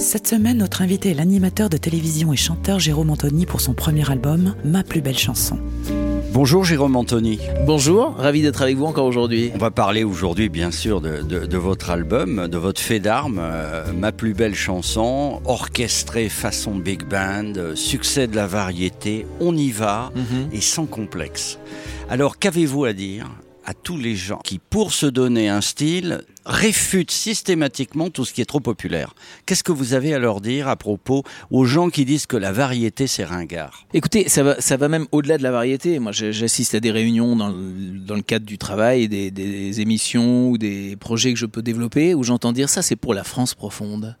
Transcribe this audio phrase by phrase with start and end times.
[0.00, 4.10] Cette semaine, notre invité est l'animateur de télévision et chanteur Jérôme Anthony pour son premier
[4.10, 5.58] album, Ma plus belle chanson.
[6.32, 7.38] Bonjour Jérôme Anthony.
[7.66, 9.50] Bonjour, ravi d'être avec vous encore aujourd'hui.
[9.54, 13.40] On va parler aujourd'hui bien sûr de, de- de votre album, de votre fait d'armes,
[13.42, 19.56] euh, Ma plus belle chanson, orchestrée façon big band, euh, succès de la variété, on
[19.56, 20.12] y va
[20.52, 21.58] et sans complexe.
[22.08, 23.26] Alors qu'avez-vous à dire
[23.70, 28.40] à tous les gens qui, pour se donner un style, réfutent systématiquement tout ce qui
[28.40, 29.14] est trop populaire
[29.46, 32.50] Qu'est-ce que vous avez à leur dire à propos aux gens qui disent que la
[32.50, 33.86] variété c'est ringard?
[33.94, 36.00] Écoutez, ça va, ça va même au-delà de la variété.
[36.00, 40.50] Moi, j'assiste à des réunions dans le, dans le cadre du travail, des, des émissions
[40.50, 43.54] ou des projets que je peux développer où j'entends dire ça, c'est pour la France
[43.54, 44.16] profonde.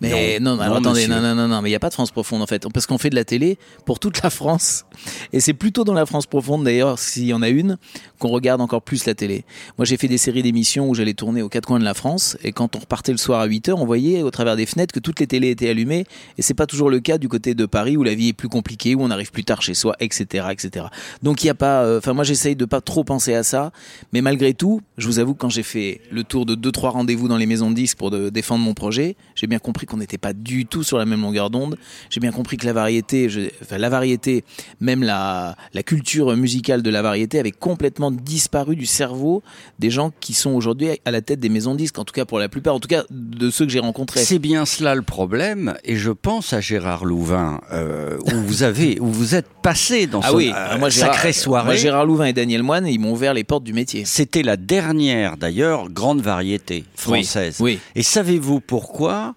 [0.00, 1.14] Mais non, Non, alors non, attendez, monsieur.
[1.14, 2.86] non, non, non, non, mais il n'y a pas de France profonde en fait, parce
[2.86, 4.84] qu'on fait de la télé pour toute la France.
[5.32, 7.78] Et c'est plutôt dans la France profonde d'ailleurs, s'il y en a une,
[8.18, 9.44] qu'on regarde encore plus la télé.
[9.78, 12.36] Moi, j'ai fait des séries d'émissions où j'allais tourner aux quatre coins de la France,
[12.42, 14.92] et quand on repartait le soir à 8 heures, on voyait au travers des fenêtres
[14.92, 16.06] que toutes les télés étaient allumées,
[16.38, 18.48] et c'est pas toujours le cas du côté de Paris où la vie est plus
[18.48, 20.86] compliquée, où on arrive plus tard chez soi, etc., etc.
[21.22, 23.70] Donc il y a pas, euh, enfin moi j'essaye de pas trop penser à ça,
[24.12, 26.90] mais malgré tout, je vous avoue que quand j'ai fait le tour de deux trois
[26.90, 29.98] rendez-vous dans les maisons de disques pour de- défendre mon projet, j'ai bien compris qu'on
[29.98, 31.76] n'était pas du tout sur la même longueur d'onde.
[32.08, 34.42] J'ai bien compris que la variété, je- enfin la variété,
[34.80, 39.42] même la la culture musicale de la variété avait complètement disparu du cerveau
[39.78, 42.24] des gens qui sont aujourd'hui à la tête des maisons de disques, en tout cas
[42.24, 44.24] pour la plupart, en tout cas de ceux que j'ai rencontrés.
[44.24, 48.98] C'est bien cela le problème, et je pense à Gérard Louvain, euh, où vous avez,
[49.00, 51.66] où vous êtes passé dans Ah ce oui, euh, moi, Gérard- sacrée soirée.
[51.66, 54.04] moi, Gérard Louvain et Daniel Moine, ils m'ont ouvert les portes du métier.
[54.06, 57.58] C'était la dernière, d'ailleurs, grande variété française.
[57.60, 57.78] Oui.
[57.94, 59.33] Et savez-vous pourquoi?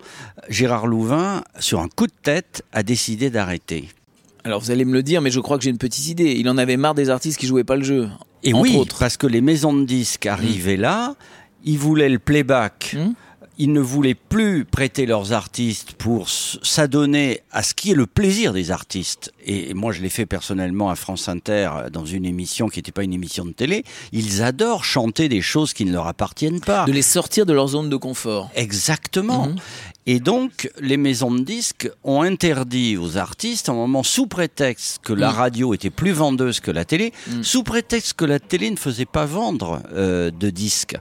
[0.49, 3.89] Gérard Louvain, sur un coup de tête, a décidé d'arrêter
[4.43, 6.33] Alors vous allez me le dire, mais je crois que j'ai une petite idée.
[6.37, 8.09] Il en avait marre des artistes qui jouaient pas le jeu.
[8.43, 8.97] Et entre oui, autres.
[8.99, 11.15] parce que les maisons de disques arrivaient là,
[11.63, 12.95] ils voulaient le playback.
[12.97, 13.13] Hmm.
[13.59, 18.53] Ils ne voulaient plus prêter leurs artistes pour s'adonner à ce qui est le plaisir
[18.53, 19.33] des artistes.
[19.45, 22.91] Et moi, je l'ai fait personnellement à France Inter euh, dans une émission qui n'était
[22.91, 23.83] pas une émission de télé.
[24.11, 26.85] Ils adorent chanter des choses qui ne leur appartiennent pas.
[26.85, 28.51] De les sortir de leur zone de confort.
[28.55, 29.47] Exactement.
[29.47, 29.55] Mhm.
[30.05, 34.99] Et donc, les maisons de disques ont interdit aux artistes, à un moment, sous prétexte
[35.03, 35.35] que la Mm.
[35.35, 37.43] radio était plus vendeuse que la télé, Mm.
[37.43, 40.95] sous prétexte que la télé ne faisait pas vendre euh, de disques.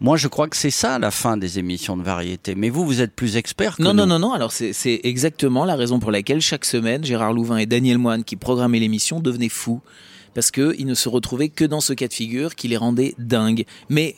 [0.00, 2.54] Moi, je crois que c'est ça la fin des émissions de variété.
[2.54, 4.00] Mais vous, vous êtes plus expert que Non, nous.
[4.00, 4.32] non, non, non.
[4.32, 8.22] Alors c'est c'est exactement la raison pour laquelle chaque semaine, Gérard Louvain et Daniel Moine,
[8.24, 9.80] qui programmaient l'émission, devenaient fous.
[10.34, 13.64] Parce qu'ils ne se retrouvaient que dans ce cas de figure qui les rendait dingues.
[13.88, 14.14] Mais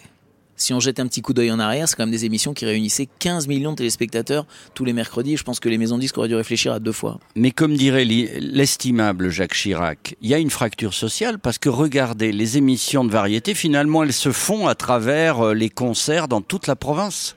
[0.62, 2.66] si on jette un petit coup d'œil en arrière, c'est quand même des émissions qui
[2.66, 5.36] réunissaient 15 millions de téléspectateurs tous les mercredis.
[5.36, 7.18] Je pense que les maisons disques auraient dû réfléchir à deux fois.
[7.34, 12.32] Mais comme dirait l'estimable Jacques Chirac, il y a une fracture sociale parce que regardez,
[12.32, 16.66] les émissions de variété, finalement, elles se font à travers euh, les concerts dans toute
[16.66, 17.36] la province.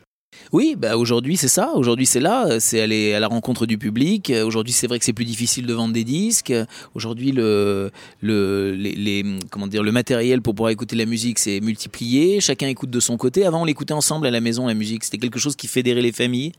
[0.52, 1.72] Oui, bah aujourd'hui c'est ça.
[1.76, 4.32] Aujourd'hui c'est là, c'est aller à la rencontre du public.
[4.46, 6.54] Aujourd'hui c'est vrai que c'est plus difficile de vendre des disques.
[6.96, 12.40] Aujourd'hui le le les- comment dire le matériel pour pouvoir écouter la musique c'est multiplié.
[12.40, 13.46] Chacun écoute de son côté.
[13.46, 15.04] Avant on l'écoutait ensemble à la maison la musique.
[15.04, 16.52] C'était quelque chose qui fédérait les familles.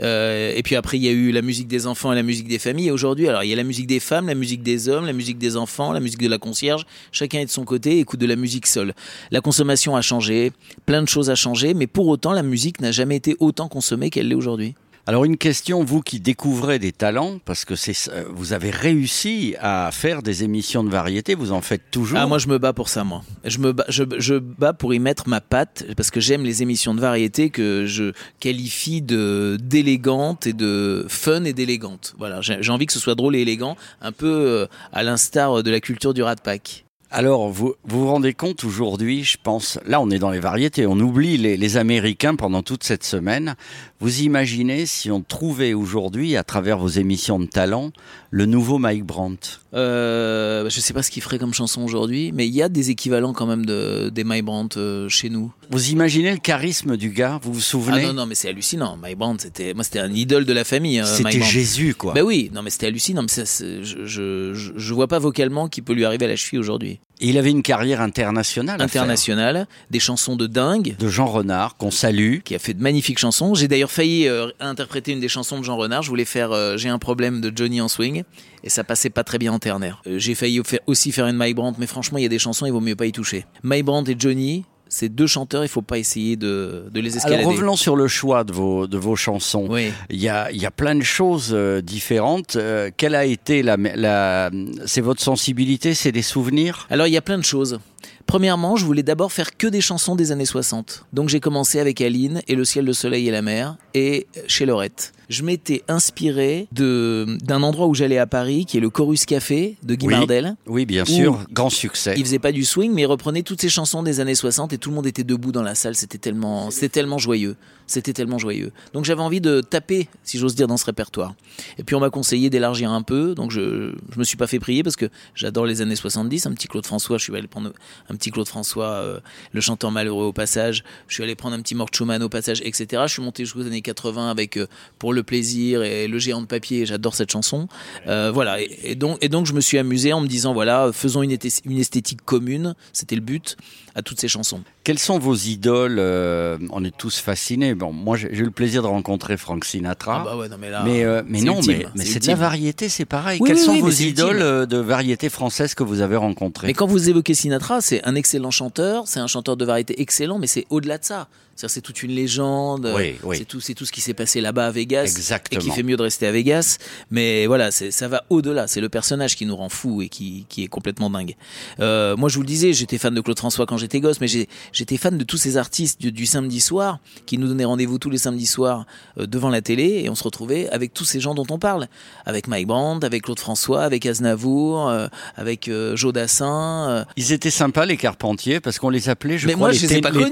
[0.00, 2.48] Euh, et puis après il y a eu la musique des enfants et la musique
[2.48, 2.88] des familles.
[2.88, 5.12] Et aujourd'hui alors il y a la musique des femmes, la musique des hommes, la
[5.12, 6.86] musique des enfants, la musique de la concierge.
[7.12, 8.94] Chacun est de son côté, écoute de la musique seule.
[9.30, 10.52] La consommation a changé,
[10.86, 14.10] plein de choses a changé, mais pour autant la musique n'a jamais été autant consommée
[14.10, 14.74] qu'elle l'est aujourd'hui.
[15.06, 19.54] Alors une question, vous qui découvrez des talents, parce que c'est, euh, vous avez réussi
[19.60, 22.18] à faire des émissions de variété, vous en faites toujours.
[22.18, 23.22] Ah moi je me bats pour ça moi.
[23.44, 26.62] Je me bats, je, je bats pour y mettre ma patte parce que j'aime les
[26.62, 32.14] émissions de variété que je qualifie de d'élégantes et de fun et d'élégantes.
[32.16, 35.62] Voilà, j'ai j'ai envie que ce soit drôle et élégant, un peu euh, à l'instar
[35.62, 36.83] de la culture du Rat Pack.
[37.16, 40.84] Alors vous vous vous rendez compte aujourd'hui, je pense, là on est dans les variétés,
[40.84, 43.54] on oublie les, les Américains pendant toute cette semaine.
[44.00, 47.92] Vous imaginez si on trouvait aujourd'hui, à travers vos émissions de talent,
[48.32, 49.60] le nouveau Mike Brandt?
[49.74, 52.90] Euh, je sais pas ce qu'il ferait comme chanson aujourd'hui, mais il y a des
[52.90, 55.52] équivalents quand même de des My Brandt euh, chez nous.
[55.70, 58.98] Vous imaginez le charisme du gars Vous vous Ah souvenez non non mais c'est hallucinant.
[59.00, 60.98] My Brandt c'était moi c'était un idole de la famille.
[60.98, 61.46] hein, Mike C'était.
[61.46, 62.12] Jésus quoi.
[62.12, 63.22] Ben oui, non mais c'était hallucinant.
[63.22, 66.58] Mais ça, je, je, je vois pas vocalement qui peut lui arriver à la cheville
[66.58, 66.98] aujourd'hui.
[67.20, 68.82] Et il avait une carrière internationale.
[68.82, 70.96] internationale, des chansons de dingue.
[70.98, 72.38] De Jean Renard, qu'on salue.
[72.44, 73.54] qui a fait de magnifiques chansons.
[73.54, 76.02] J'ai d'ailleurs failli euh, interpréter une des chansons de Jean Renard.
[76.02, 78.24] Je voulais faire euh, J'ai un problème de Johnny en swing
[78.64, 80.02] et ça passait pas très bien en ternaire.
[80.08, 82.40] Euh, J'ai failli fa- aussi faire une My Brandt, mais franchement, il y a des
[82.40, 83.46] chansons, il vaut mieux pas y toucher.
[83.62, 87.42] My Brandt et Johnny, c'est deux chanteurs, il faut pas essayer de, de les escalader.
[87.42, 89.66] Alors revenons sur le choix de vos, de vos chansons.
[89.68, 89.92] Oui.
[90.10, 92.56] Il y a, il y a plein de choses euh, différentes.
[92.56, 94.50] Euh, quelle a été la, la
[94.86, 96.86] c'est votre sensibilité, c'est des souvenirs?
[96.90, 97.80] Alors il y a plein de choses.
[98.26, 101.06] Premièrement, je voulais d'abord faire que des chansons des années 60.
[101.12, 104.64] Donc j'ai commencé avec Aline et Le ciel, le soleil et la mer et chez
[104.64, 105.12] Lorette.
[105.28, 109.76] Je m'étais inspiré de d'un endroit où j'allais à Paris, qui est le Chorus Café
[109.82, 110.14] de Guy Oui.
[110.14, 110.56] Mardel.
[110.66, 112.14] Oui, bien sûr, grand succès.
[112.16, 114.78] Il faisait pas du swing, mais il reprenait toutes ces chansons des années 60 et
[114.78, 115.94] tout le monde était debout dans la salle.
[115.94, 117.56] C'était tellement, c'était tellement joyeux.
[117.86, 118.72] C'était tellement joyeux.
[118.94, 121.34] Donc j'avais envie de taper, si j'ose dire, dans ce répertoire.
[121.78, 123.34] Et puis on m'a conseillé d'élargir un peu.
[123.34, 126.46] Donc je, je me suis pas fait prier parce que j'adore les années 70.
[126.46, 127.72] Un petit Claude François, je suis allé prendre
[128.08, 129.20] un petit Claude François, euh,
[129.52, 130.82] le chanteur malheureux au passage.
[131.08, 133.02] Je suis allé prendre un petit Mort Schumann au passage, etc.
[133.06, 134.66] Je suis monté jusqu'aux années 80 avec euh,
[134.98, 136.86] Pour le plaisir et Le géant de papier.
[136.86, 137.68] J'adore cette chanson.
[138.06, 138.60] Euh, voilà.
[138.60, 141.32] Et, et donc, et donc je me suis amusé en me disant voilà, faisons une,
[141.32, 142.74] esthétique commune.
[142.92, 143.56] C'était le but
[143.94, 144.60] à toutes ces chansons.
[144.82, 147.74] Quelles sont vos idoles euh, On est tous fascinés.
[147.74, 150.20] Bon, moi, j'ai eu le plaisir de rencontrer Frank Sinatra.
[150.20, 150.82] Ah bah ouais, non mais là.
[150.84, 153.38] mais, euh, non, ultime, mais, mais c'est de la variété, c'est pareil.
[153.40, 154.46] Oui, Quelles oui, sont oui, vos idoles ultime.
[154.46, 156.66] euh, de variété française que vous avez rencontrées?
[156.66, 160.38] Mais quand vous évoquez Sinatra, c'est un excellent chanteur, c'est un chanteur de variété excellent,
[160.38, 161.28] mais c'est au-delà de ça.
[161.56, 162.92] C'est toute une légende.
[163.32, 165.03] C'est tout, c'est tout ce qui s'est passé là-bas à Vegas.
[165.04, 165.60] Exactement.
[165.60, 166.78] Et qui fait mieux de rester à Vegas.
[167.10, 168.66] Mais voilà, ça va au-delà.
[168.66, 171.36] C'est le personnage qui nous rend fou et qui, qui est complètement dingue.
[171.80, 174.28] Euh, moi, je vous le disais, j'étais fan de Claude François quand j'étais gosse, mais
[174.72, 178.10] j'étais fan de tous ces artistes du, du samedi soir qui nous donnaient rendez-vous tous
[178.10, 178.86] les samedis soirs
[179.18, 181.86] euh, devant la télé et on se retrouvait avec tous ces gens dont on parle.
[182.26, 186.88] Avec Mike Brandt, avec Claude François, avec Aznavour, euh, avec euh, Joe Dassin.
[186.90, 189.78] euh, Ils étaient sympas, les Carpentiers, parce qu'on les appelait, je mais crois, moi, les,
[189.78, 190.30] je les ai Thé- pas les connus.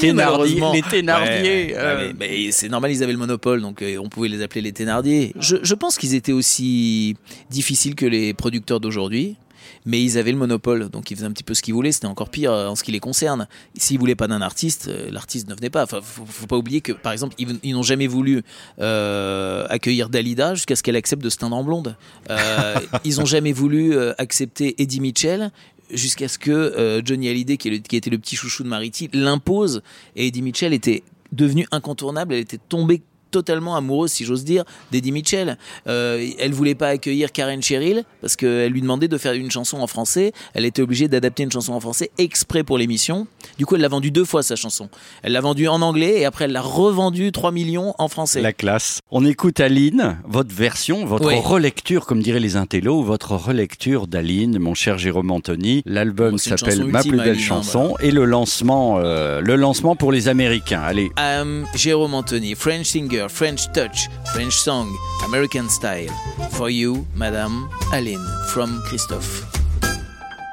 [0.72, 1.42] Les Thénardier.
[1.42, 4.42] Ouais, euh, ouais, mais, mais c'est normal, ils avaient le monopole, donc on pouvait les
[4.42, 5.32] appeler les Thénardier.
[5.38, 7.17] Je, je pense qu'ils étaient aussi
[7.50, 9.37] difficiles que les producteurs d'aujourd'hui.
[9.85, 11.91] Mais ils avaient le monopole, donc ils faisaient un petit peu ce qu'ils voulaient.
[11.91, 13.49] C'était encore pire euh, en ce qui les concerne.
[13.76, 15.82] S'ils voulaient pas d'un artiste, euh, l'artiste ne venait pas.
[15.85, 18.43] Enfin, faut, faut pas oublier que, par exemple, ils, ils n'ont jamais voulu
[18.81, 21.97] euh, accueillir Dalida jusqu'à ce qu'elle accepte de se teindre en blonde.
[22.31, 22.75] Euh,
[23.05, 25.50] ils ont jamais voulu euh, accepter Eddie Mitchell
[25.93, 29.11] jusqu'à ce que Johnny Hallyday, qui, est le- qui était le petit chouchou de Mariti,
[29.12, 29.82] l'impose.
[30.17, 32.35] Et Eddie Mitchell était devenue incontournable.
[32.35, 35.56] Elle était tombée totalement amoureuse, si j'ose dire, d'Eddie Mitchell.
[35.88, 39.79] Euh, elle voulait pas accueillir Karen Cheryl parce qu'elle lui demandait de faire une chanson
[39.79, 40.32] en français.
[40.55, 43.26] Elle était obligée d'adapter une chanson en français exprès pour l'émission.
[43.58, 44.88] Du coup, elle l'a vendue deux fois sa chanson.
[45.23, 48.40] Elle l'a vendue en anglais et après elle l'a revendue 3 millions en français.
[48.43, 49.00] La classe.
[49.11, 51.40] On écoute Aline, votre version, votre Oui.
[51.43, 55.82] relecture, comme diraient les intellos, votre relecture d'Aline, mon cher Jérôme Anthony.
[55.87, 59.96] L'album Bon, s'appelle Ma plus belle Aline, hein, chanson et le lancement, euh, le lancement
[59.96, 60.82] pour les Américains.
[60.82, 61.11] Allez.
[61.19, 64.88] I'm Jérôme Anthony, French singer, French touch, French song,
[65.24, 66.10] American style.
[66.52, 69.44] For you, Madame Aline, from Christophe.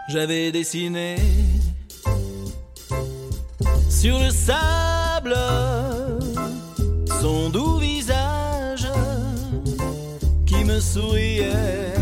[0.09, 1.17] J'avais dessiné
[3.89, 5.35] sur le sable
[7.21, 8.87] son doux visage
[10.45, 11.93] qui me souriait,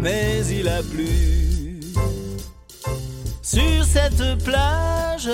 [0.00, 1.80] mais il a plu
[3.42, 5.30] sur cette plage,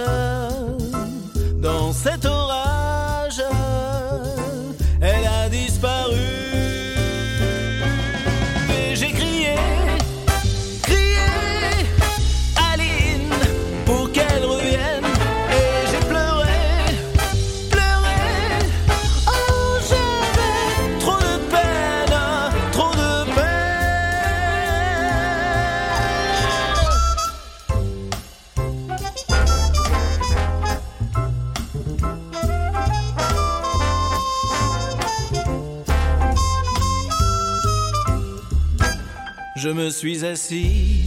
[39.96, 41.06] suis assis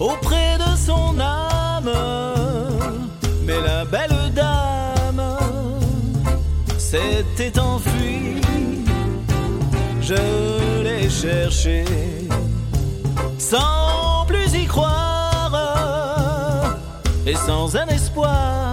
[0.00, 1.92] auprès de son âme,
[3.44, 5.22] mais la belle dame
[6.78, 8.40] s'était enfuie.
[10.00, 11.84] Je l'ai cherchée
[13.38, 15.52] sans plus y croire
[17.26, 18.65] et sans un espoir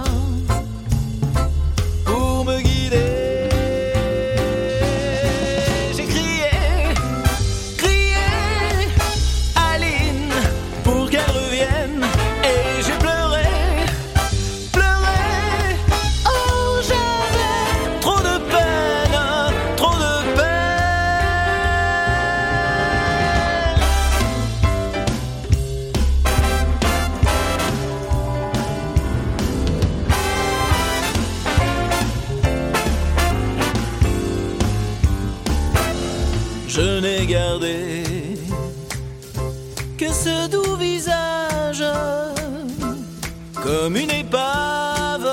[44.24, 45.28] épave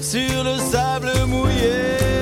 [0.00, 2.13] sur le sable mouillé.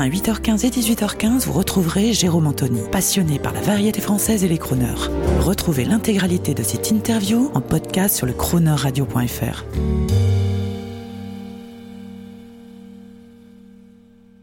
[0.00, 4.58] À 8h15 et 18h15, vous retrouverez Jérôme Anthony, passionné par la variété française et les
[4.58, 5.08] crooners.
[5.40, 9.64] Retrouvez l'intégralité de cette interview en podcast sur le croonerradio.fr.